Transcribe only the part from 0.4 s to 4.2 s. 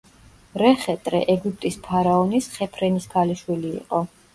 რეხეტრე ეგვიპტის ფარაონის ხეფრენის ქალიშვილი იყო.